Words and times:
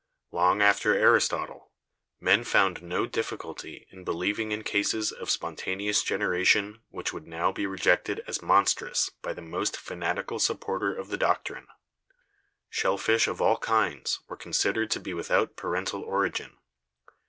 Long 0.31 0.63
after 0.63 0.95
Aristotle, 0.95 1.69
men 2.19 2.43
found 2.43 2.81
no 2.81 3.05
difficulty 3.05 3.85
in 3.91 4.03
believing 4.03 4.51
in 4.51 4.63
cases 4.63 5.11
of 5.11 5.29
spontaneous 5.29 6.01
generation 6.01 6.81
which 6.89 7.13
would 7.13 7.27
now 7.27 7.51
be 7.51 7.67
rejected 7.67 8.23
as 8.25 8.41
monstrous 8.41 9.11
by 9.21 9.33
the 9.33 9.43
most 9.43 9.77
fanatical 9.77 10.39
supporter 10.39 10.91
of 10.95 11.09
the 11.09 11.17
doctrine. 11.17 11.67
Shell 12.67 12.97
fish 12.97 13.27
of 13.27 13.43
all 13.43 13.57
kinds 13.59 14.21
were 14.27 14.37
considered 14.37 14.89
to 14.89 14.99
be 14.99 15.13
without 15.13 15.55
parental 15.55 16.01
origin. 16.01 16.57